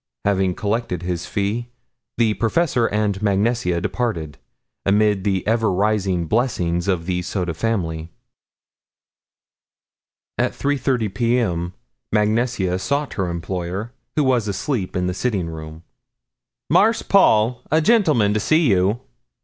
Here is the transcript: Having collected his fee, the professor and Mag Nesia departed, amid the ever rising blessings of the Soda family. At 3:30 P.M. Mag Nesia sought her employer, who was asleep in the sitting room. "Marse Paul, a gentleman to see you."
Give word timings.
Having 0.25 0.55
collected 0.55 1.03
his 1.03 1.27
fee, 1.27 1.67
the 2.17 2.33
professor 2.33 2.87
and 2.87 3.21
Mag 3.21 3.37
Nesia 3.37 3.79
departed, 3.79 4.39
amid 4.83 5.23
the 5.23 5.45
ever 5.45 5.71
rising 5.71 6.25
blessings 6.25 6.87
of 6.87 7.05
the 7.05 7.21
Soda 7.21 7.53
family. 7.53 8.09
At 10.39 10.53
3:30 10.53 11.13
P.M. 11.13 11.73
Mag 12.11 12.29
Nesia 12.29 12.79
sought 12.79 13.13
her 13.13 13.29
employer, 13.29 13.91
who 14.15 14.23
was 14.23 14.47
asleep 14.47 14.95
in 14.95 15.05
the 15.05 15.13
sitting 15.13 15.45
room. 15.47 15.83
"Marse 16.67 17.03
Paul, 17.03 17.61
a 17.69 17.79
gentleman 17.79 18.33
to 18.33 18.39
see 18.39 18.71
you." 18.71 19.01